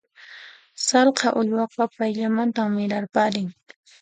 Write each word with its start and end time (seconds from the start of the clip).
Sallqa 0.85 1.27
uywaqa 1.41 1.83
payllamanta 1.97 2.63
mirarparin. 2.75 3.47